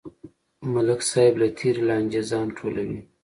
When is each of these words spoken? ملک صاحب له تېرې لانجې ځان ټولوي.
ملک 0.73 1.01
صاحب 1.09 1.33
له 1.41 1.47
تېرې 1.57 1.81
لانجې 1.89 2.21
ځان 2.29 2.47
ټولوي. 2.57 2.99